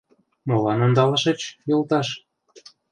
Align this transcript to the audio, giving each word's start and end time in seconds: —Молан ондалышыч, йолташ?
—Молан 0.47 0.79
ондалышыч, 0.85 1.39
йолташ? 1.69 2.07